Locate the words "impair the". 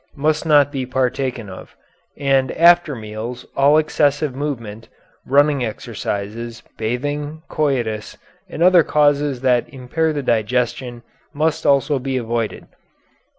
9.71-10.23